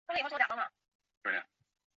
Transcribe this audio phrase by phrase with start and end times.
[0.07, 1.47] 其设计也使其在通话时有少许延迟。